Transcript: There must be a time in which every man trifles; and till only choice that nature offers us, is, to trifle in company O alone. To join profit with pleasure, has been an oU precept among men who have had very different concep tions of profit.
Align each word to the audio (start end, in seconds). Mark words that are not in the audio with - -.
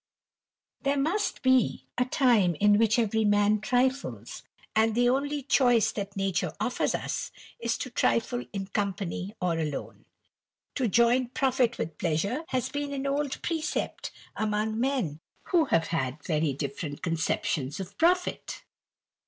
There 0.81 0.97
must 0.97 1.43
be 1.43 1.85
a 1.95 2.05
time 2.05 2.55
in 2.55 2.79
which 2.79 2.97
every 2.97 3.23
man 3.23 3.61
trifles; 3.61 4.41
and 4.75 4.95
till 4.95 5.15
only 5.15 5.43
choice 5.43 5.91
that 5.91 6.17
nature 6.17 6.51
offers 6.59 6.95
us, 6.95 7.29
is, 7.59 7.77
to 7.77 7.91
trifle 7.91 8.43
in 8.51 8.65
company 8.65 9.35
O 9.39 9.51
alone. 9.51 10.05
To 10.73 10.87
join 10.87 11.27
profit 11.27 11.77
with 11.77 11.99
pleasure, 11.99 12.45
has 12.47 12.69
been 12.69 12.93
an 12.93 13.05
oU 13.05 13.29
precept 13.43 14.09
among 14.35 14.79
men 14.79 15.19
who 15.51 15.65
have 15.65 15.89
had 15.89 16.23
very 16.23 16.51
different 16.51 17.03
concep 17.03 17.43
tions 17.43 17.79
of 17.79 17.95
profit. 17.99 18.63